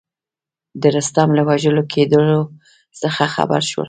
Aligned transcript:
د 0.81 0.83
رستم 0.95 1.29
له 1.37 1.43
وژل 1.49 1.75
کېدلو 1.93 2.41
څخه 3.01 3.23
خبر 3.35 3.61
شول. 3.69 3.79